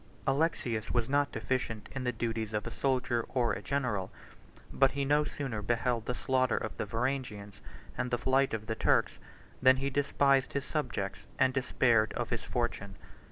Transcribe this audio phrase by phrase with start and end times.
[0.25, 4.11] 75 Alexius was not deficient in the duties of a soldier or a general;
[4.73, 7.61] but he no sooner beheld the slaughter of the Varangians,
[7.95, 9.19] and the flight of the Turks,
[9.61, 12.95] than he despised his subjects, and despaired of his fortune.